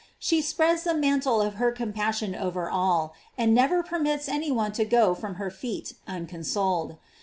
[0.17, 4.71] She spreads the mantle of her com passion over all, and never permits any one
[4.71, 6.95] to go from her feet unconsoled.